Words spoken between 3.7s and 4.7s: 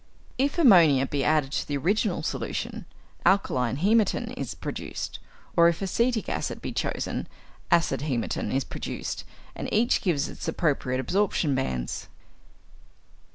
hæmatin is